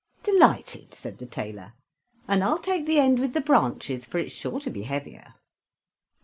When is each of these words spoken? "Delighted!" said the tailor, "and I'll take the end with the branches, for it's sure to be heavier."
"Delighted!" 0.23 0.95
said 0.95 1.19
the 1.19 1.27
tailor, 1.27 1.73
"and 2.27 2.43
I'll 2.43 2.57
take 2.57 2.87
the 2.87 2.97
end 2.97 3.19
with 3.19 3.33
the 3.35 3.39
branches, 3.41 4.03
for 4.03 4.17
it's 4.17 4.33
sure 4.33 4.59
to 4.61 4.71
be 4.71 4.81
heavier." 4.81 5.35